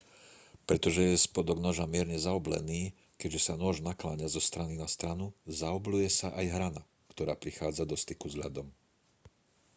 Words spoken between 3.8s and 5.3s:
nakláňa zo strany na stranu